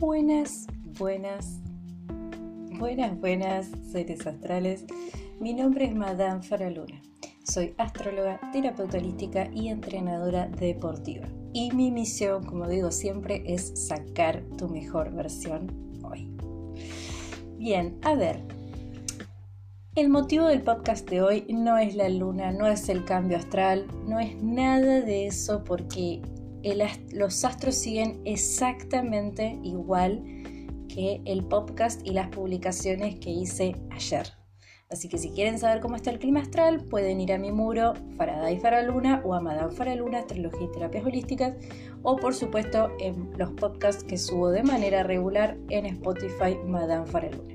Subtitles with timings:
[0.00, 0.66] Buenas,
[0.98, 1.60] buenas,
[2.78, 4.86] buenas, buenas, seres astrales.
[5.40, 7.02] Mi nombre es Madame Faraluna.
[7.44, 11.28] Soy astróloga, terapeuta holística y entrenadora deportiva.
[11.52, 15.70] Y mi misión, como digo siempre, es sacar tu mejor versión
[16.02, 16.34] hoy.
[17.58, 18.40] Bien, a ver.
[19.96, 23.86] El motivo del podcast de hoy no es la luna, no es el cambio astral,
[24.08, 26.22] no es nada de eso porque
[27.12, 30.22] los astros siguen exactamente igual
[30.88, 34.40] que el podcast y las publicaciones que hice ayer.
[34.90, 37.94] Así que si quieren saber cómo está el clima astral, pueden ir a mi muro
[38.16, 41.54] Faraday Faraluna o a Madame Faraluna, Astrología y Terapias Holísticas,
[42.02, 47.54] o por supuesto en los podcasts que subo de manera regular en Spotify Madame Faraluna.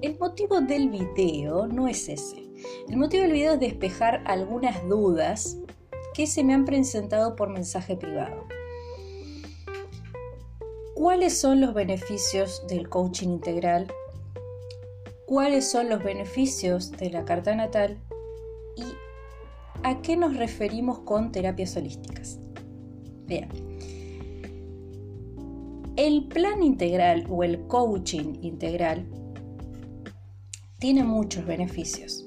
[0.00, 2.42] El motivo del video no es ese.
[2.88, 5.58] El motivo del video es despejar algunas dudas
[6.16, 8.46] que se me han presentado por mensaje privado.
[10.94, 13.86] ¿Cuáles son los beneficios del coaching integral?
[15.26, 17.98] ¿Cuáles son los beneficios de la carta natal?
[18.76, 18.84] ¿Y
[19.82, 22.38] a qué nos referimos con terapias holísticas?
[23.26, 23.50] Bien.
[25.96, 29.06] El plan integral o el coaching integral
[30.78, 32.25] tiene muchos beneficios.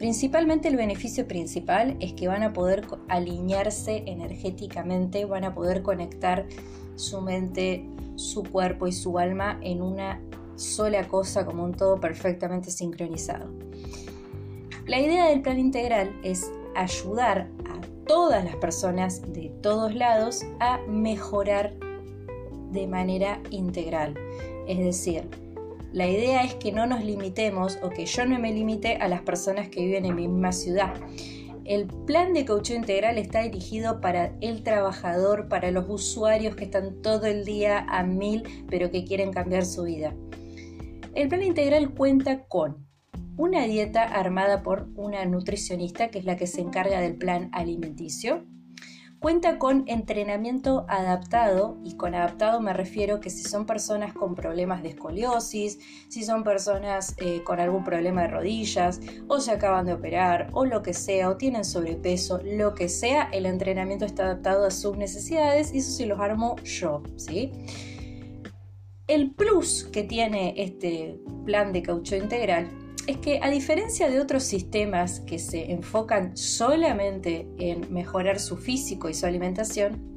[0.00, 6.46] Principalmente el beneficio principal es que van a poder alinearse energéticamente, van a poder conectar
[6.94, 7.84] su mente,
[8.16, 10.18] su cuerpo y su alma en una
[10.56, 13.50] sola cosa como un todo perfectamente sincronizado.
[14.86, 20.78] La idea del plan integral es ayudar a todas las personas de todos lados a
[20.88, 21.74] mejorar
[22.72, 24.14] de manera integral.
[24.66, 25.28] Es decir,
[25.92, 29.22] la idea es que no nos limitemos o que yo no me limite a las
[29.22, 30.94] personas que viven en mi misma ciudad.
[31.64, 37.02] El plan de coaching integral está dirigido para el trabajador, para los usuarios que están
[37.02, 40.14] todo el día a mil pero que quieren cambiar su vida.
[41.14, 42.86] El plan integral cuenta con
[43.36, 48.44] una dieta armada por una nutricionista que es la que se encarga del plan alimenticio,
[49.20, 54.82] Cuenta con entrenamiento adaptado y con adaptado me refiero que si son personas con problemas
[54.82, 58.98] de escoliosis, si son personas eh, con algún problema de rodillas
[59.28, 63.28] o se acaban de operar o lo que sea o tienen sobrepeso, lo que sea,
[63.30, 67.52] el entrenamiento está adaptado a sus necesidades y eso sí los armo yo, ¿sí?
[69.06, 72.70] El plus que tiene este plan de caucho integral
[73.10, 79.08] es que a diferencia de otros sistemas que se enfocan solamente en mejorar su físico
[79.08, 80.10] y su alimentación,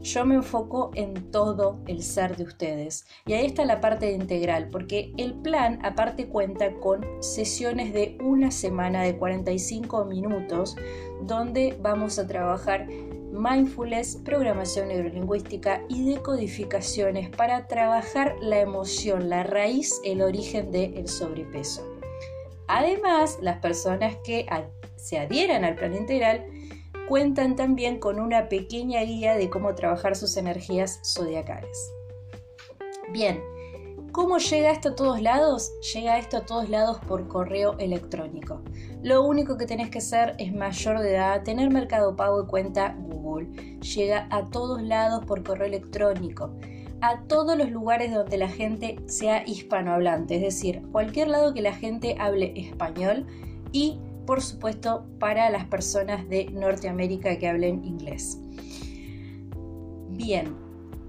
[0.00, 3.06] yo me enfoco en todo el ser de ustedes.
[3.26, 8.50] Y ahí está la parte integral, porque el plan aparte cuenta con sesiones de una
[8.50, 10.76] semana de 45 minutos,
[11.22, 12.86] donde vamos a trabajar
[13.30, 21.86] mindfulness, programación neurolingüística y decodificaciones para trabajar la emoción, la raíz, el origen del sobrepeso.
[22.66, 24.46] Además, las personas que
[24.96, 26.44] se adhieran al plan integral
[27.08, 31.90] cuentan también con una pequeña guía de cómo trabajar sus energías zodiacales.
[33.10, 33.40] Bien,
[34.12, 35.70] ¿Cómo llega esto a todos lados?
[35.92, 38.62] Llega esto a todos lados por correo electrónico.
[39.02, 42.96] Lo único que tenés que hacer es mayor de edad, tener mercado pago y cuenta
[42.98, 43.48] Google.
[43.80, 46.50] Llega a todos lados por correo electrónico.
[47.00, 51.74] A todos los lugares donde la gente sea hispanohablante, es decir, cualquier lado que la
[51.74, 53.26] gente hable español
[53.72, 58.38] y por supuesto para las personas de Norteamérica que hablen inglés.
[60.08, 60.56] Bien,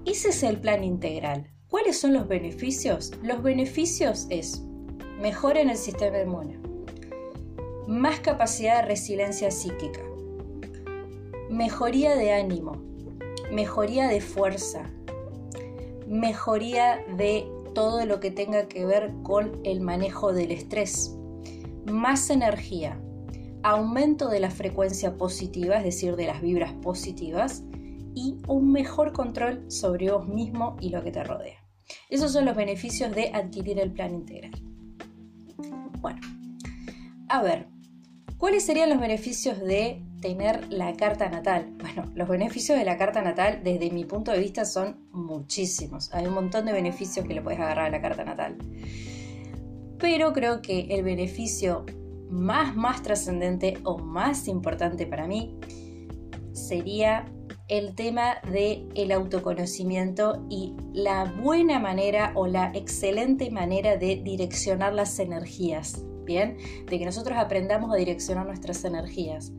[0.04, 1.50] ese es el plan integral.
[1.70, 3.12] ¿Cuáles son los beneficios?
[3.22, 4.60] Los beneficios es
[5.20, 6.58] mejora en el sistema inmune,
[7.86, 10.00] más capacidad de resiliencia psíquica,
[11.48, 12.72] mejoría de ánimo,
[13.52, 14.90] mejoría de fuerza,
[16.08, 21.14] mejoría de todo lo que tenga que ver con el manejo del estrés,
[21.86, 23.00] más energía,
[23.62, 27.62] aumento de la frecuencia positiva, es decir, de las vibras positivas,
[28.12, 31.59] y un mejor control sobre vos mismo y lo que te rodea.
[32.08, 34.52] Esos son los beneficios de adquirir el plan integral.
[36.00, 36.20] Bueno,
[37.28, 37.68] a ver,
[38.38, 41.72] ¿cuáles serían los beneficios de tener la carta natal?
[41.78, 46.12] Bueno, los beneficios de la carta natal desde mi punto de vista son muchísimos.
[46.12, 48.56] Hay un montón de beneficios que le puedes agarrar a la carta natal.
[49.98, 51.84] Pero creo que el beneficio
[52.30, 55.58] más, más trascendente o más importante para mí
[56.52, 57.26] sería
[57.70, 64.92] el tema del el autoconocimiento y la buena manera o la excelente manera de direccionar
[64.92, 66.58] las energías, ¿bien?
[66.86, 69.52] De que nosotros aprendamos a direccionar nuestras energías.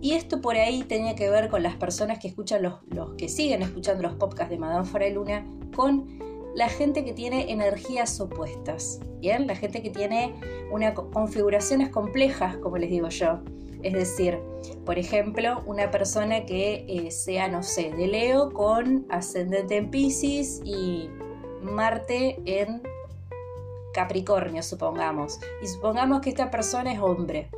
[0.00, 3.28] Y esto por ahí tenía que ver con las personas que escuchan los, los que
[3.28, 5.44] siguen escuchando los podcasts de Madame Luna,
[5.74, 6.06] con
[6.54, 9.48] la gente que tiene energías opuestas, ¿bien?
[9.48, 10.34] La gente que tiene
[10.70, 13.40] una configuraciones complejas, como les digo yo.
[13.82, 14.38] Es decir,
[14.84, 20.60] por ejemplo, una persona que eh, sea, no sé, de Leo con ascendente en Pisces
[20.64, 21.08] y
[21.62, 22.82] Marte en
[23.92, 25.40] Capricornio, supongamos.
[25.62, 27.50] Y supongamos que esta persona es hombre.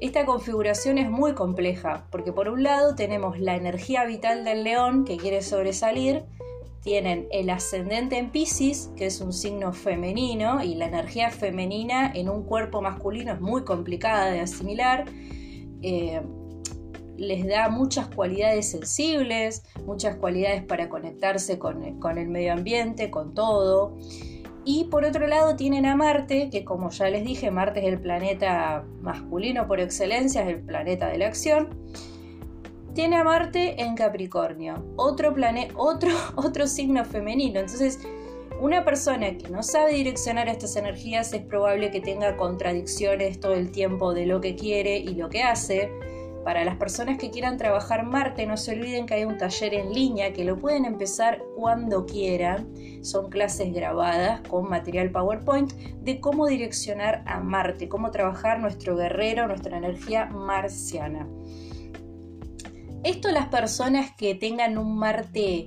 [0.00, 5.04] Esta configuración es muy compleja, porque por un lado tenemos la energía vital del león
[5.04, 6.24] que quiere sobresalir,
[6.82, 12.28] tienen el ascendente en Pisces, que es un signo femenino, y la energía femenina en
[12.28, 15.04] un cuerpo masculino es muy complicada de asimilar.
[15.82, 16.20] Eh,
[17.16, 23.96] les da muchas cualidades sensibles, muchas cualidades para conectarse con, el medio ambiente, con todo.
[24.64, 28.00] Y por otro lado tienen a Marte, que como ya les dije, Marte es el
[28.00, 31.68] planeta masculino por excelencia, es el planeta de la acción
[32.94, 35.34] tiene a Marte en Capricornio, otro,
[35.76, 37.60] otro, otro signo femenino.
[37.60, 38.00] Entonces,
[38.62, 43.72] una persona que no sabe direccionar estas energías es probable que tenga contradicciones todo el
[43.72, 45.90] tiempo de lo que quiere y lo que hace.
[46.44, 49.92] Para las personas que quieran trabajar Marte, no se olviden que hay un taller en
[49.92, 52.72] línea que lo pueden empezar cuando quieran.
[53.02, 59.48] Son clases grabadas con material PowerPoint de cómo direccionar a Marte, cómo trabajar nuestro guerrero,
[59.48, 61.26] nuestra energía marciana.
[63.02, 65.66] Esto las personas que tengan un Marte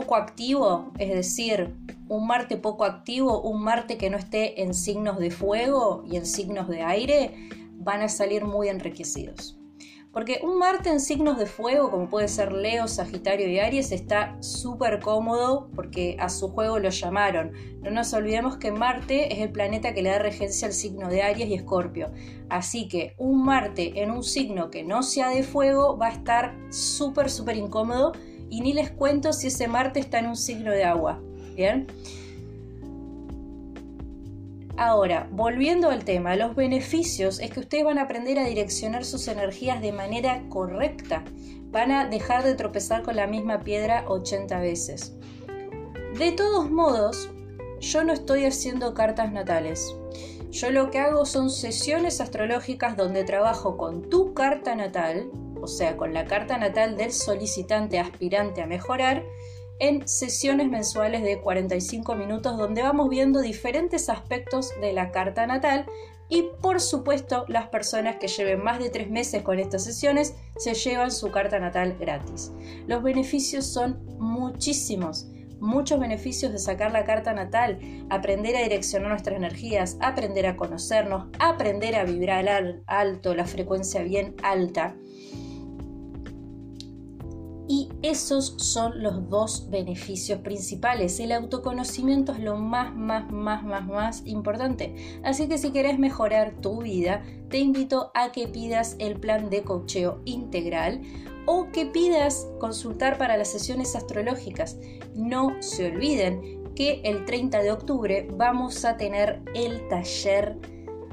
[0.00, 1.74] poco activo, es decir,
[2.06, 6.26] un Marte poco activo, un Marte que no esté en signos de fuego y en
[6.26, 7.48] signos de aire,
[7.78, 9.58] van a salir muy enriquecidos.
[10.12, 14.36] Porque un Marte en signos de fuego, como puede ser Leo, Sagitario y Aries, está
[14.42, 17.52] súper cómodo porque a su juego lo llamaron.
[17.80, 21.22] No nos olvidemos que Marte es el planeta que le da regencia al signo de
[21.22, 22.12] Aries y Escorpio.
[22.50, 26.54] Así que un Marte en un signo que no sea de fuego va a estar
[26.68, 28.12] súper, súper incómodo.
[28.50, 31.20] Y ni les cuento si ese Marte está en un signo de agua.
[31.54, 31.86] Bien.
[34.78, 39.26] Ahora, volviendo al tema, los beneficios es que ustedes van a aprender a direccionar sus
[39.26, 41.24] energías de manera correcta.
[41.70, 45.16] Van a dejar de tropezar con la misma piedra 80 veces.
[46.18, 47.30] De todos modos,
[47.80, 49.94] yo no estoy haciendo cartas natales.
[50.50, 55.30] Yo lo que hago son sesiones astrológicas donde trabajo con tu carta natal,
[55.66, 59.24] o sea, con la carta natal del solicitante aspirante a mejorar,
[59.80, 65.84] en sesiones mensuales de 45 minutos donde vamos viendo diferentes aspectos de la carta natal
[66.28, 70.74] y por supuesto las personas que lleven más de tres meses con estas sesiones se
[70.74, 72.52] llevan su carta natal gratis.
[72.86, 75.26] Los beneficios son muchísimos.
[75.58, 81.26] Muchos beneficios de sacar la carta natal, aprender a direccionar nuestras energías, aprender a conocernos,
[81.40, 82.46] aprender a vibrar
[82.86, 84.94] alto, la frecuencia bien alta
[87.68, 91.18] y esos son los dos beneficios principales.
[91.20, 95.20] El autoconocimiento es lo más, más, más, más, más importante.
[95.24, 99.62] Así que si querés mejorar tu vida, te invito a que pidas el plan de
[99.62, 101.00] cocheo integral
[101.46, 104.78] o que pidas consultar para las sesiones astrológicas.
[105.14, 110.56] No se olviden que el 30 de octubre vamos a tener el taller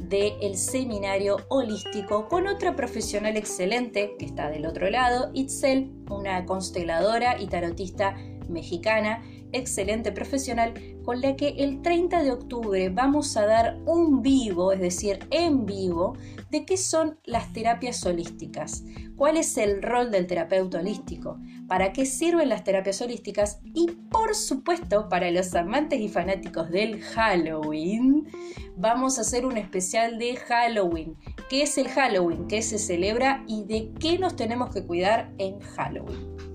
[0.09, 7.39] del seminario holístico con otra profesional excelente que está del otro lado, Itzel, una consteladora
[7.39, 8.15] y tarotista
[8.49, 9.23] mexicana,
[9.53, 14.79] excelente profesional, con la que el 30 de octubre vamos a dar un vivo, es
[14.79, 16.17] decir, en vivo,
[16.51, 18.83] de qué son las terapias holísticas,
[19.15, 24.35] cuál es el rol del terapeuta holístico, para qué sirven las terapias holísticas y por
[24.35, 28.27] supuesto para los amantes y fanáticos del Halloween,
[28.75, 31.15] vamos a hacer un especial de Halloween.
[31.49, 32.47] ¿Qué es el Halloween?
[32.47, 36.52] ¿Qué se celebra y de qué nos tenemos que cuidar en Halloween?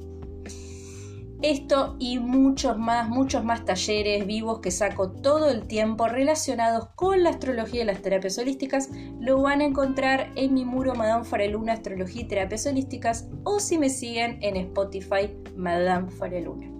[1.43, 7.23] Esto y muchos más, muchos más talleres vivos que saco todo el tiempo relacionados con
[7.23, 8.91] la astrología y las terapias holísticas
[9.21, 13.79] lo van a encontrar en mi muro Madame Fareluna Astrología y Terapias Holísticas o si
[13.79, 16.73] me siguen en Spotify Madame Fareluna.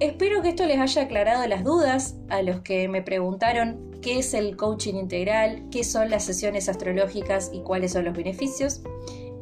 [0.00, 4.34] Espero que esto les haya aclarado las dudas a los que me preguntaron qué es
[4.34, 8.82] el coaching integral, qué son las sesiones astrológicas y cuáles son los beneficios.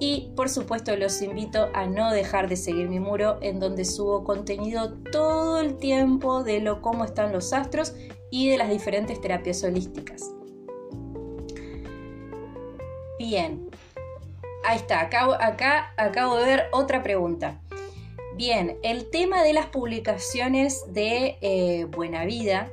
[0.00, 4.24] Y por supuesto los invito a no dejar de seguir mi muro en donde subo
[4.24, 7.94] contenido todo el tiempo de lo cómo están los astros
[8.30, 10.22] y de las diferentes terapias holísticas.
[13.18, 13.68] Bien,
[14.64, 17.60] ahí está, acá, acá acabo de ver otra pregunta.
[18.36, 22.72] Bien, el tema de las publicaciones de eh, Buena Vida,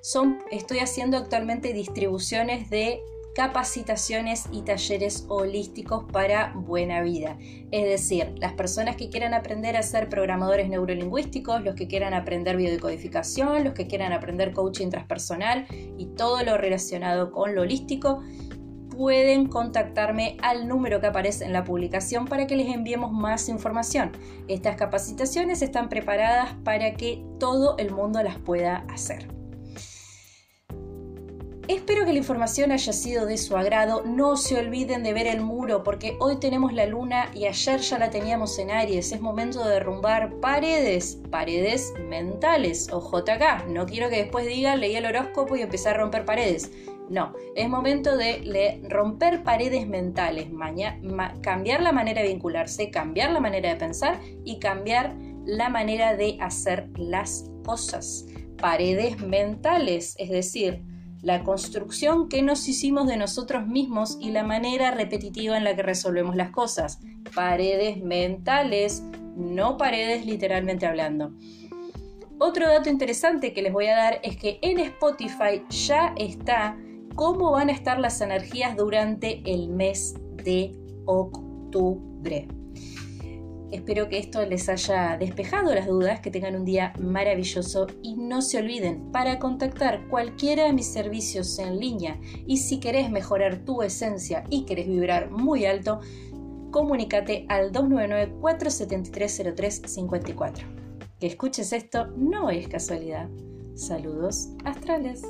[0.00, 3.00] son, estoy haciendo actualmente distribuciones de
[3.36, 7.36] capacitaciones y talleres holísticos para buena vida.
[7.70, 12.56] Es decir, las personas que quieran aprender a ser programadores neurolingüísticos, los que quieran aprender
[12.56, 15.66] biodecodificación, los que quieran aprender coaching transpersonal
[15.98, 18.22] y todo lo relacionado con lo holístico,
[18.88, 24.12] pueden contactarme al número que aparece en la publicación para que les enviemos más información.
[24.48, 29.35] Estas capacitaciones están preparadas para que todo el mundo las pueda hacer.
[31.68, 34.04] Espero que la información haya sido de su agrado.
[34.04, 37.98] No se olviden de ver el muro porque hoy tenemos la luna y ayer ya
[37.98, 39.10] la teníamos en Aries.
[39.10, 43.66] Es momento de derrumbar paredes, paredes mentales o JK.
[43.66, 46.70] No quiero que después digan leí el horóscopo y empecé a romper paredes.
[47.10, 50.46] No, es momento de romper paredes mentales,
[51.42, 56.38] cambiar la manera de vincularse, cambiar la manera de pensar y cambiar la manera de
[56.40, 58.26] hacer las cosas.
[58.56, 60.82] Paredes mentales, es decir,
[61.26, 65.82] la construcción que nos hicimos de nosotros mismos y la manera repetitiva en la que
[65.82, 67.00] resolvemos las cosas.
[67.34, 69.02] Paredes mentales,
[69.34, 71.32] no paredes literalmente hablando.
[72.38, 76.78] Otro dato interesante que les voy a dar es que en Spotify ya está
[77.16, 80.14] cómo van a estar las energías durante el mes
[80.44, 82.46] de octubre.
[83.72, 88.40] Espero que esto les haya despejado las dudas, que tengan un día maravilloso y no
[88.40, 93.82] se olviden para contactar cualquiera de mis servicios en línea y si querés mejorar tu
[93.82, 95.98] esencia y querés vibrar muy alto,
[96.70, 100.62] comunícate al 299-473-0354.
[101.18, 103.28] Que escuches esto no es casualidad.
[103.74, 105.22] Saludos astrales.